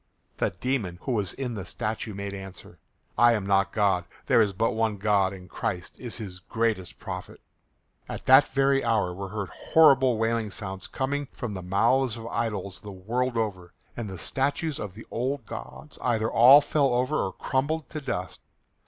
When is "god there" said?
3.71-4.41